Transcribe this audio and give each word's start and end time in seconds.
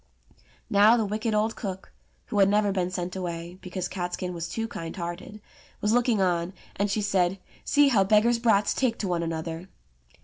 Now 0.67 0.97
the 0.97 1.05
wicked 1.05 1.35
old 1.35 1.55
cook 1.55 1.91
(who 2.25 2.39
had 2.39 2.49
never 2.49 2.71
been 2.71 2.89
sent 2.89 3.15
away, 3.15 3.59
because 3.61 3.87
Catskin 3.87 4.33
was 4.33 4.49
too 4.49 4.67
kind 4.67 4.95
hearted) 4.95 5.39
was 5.79 5.93
looking 5.93 6.19
on, 6.19 6.53
and 6.75 6.89
she 6.89 7.03
said, 7.03 7.37
"See 7.63 7.89
how 7.89 8.03
beggars* 8.03 8.39
brats 8.39 8.73
take 8.73 8.97
to 8.97 9.07
one 9.07 9.21
another 9.21 9.69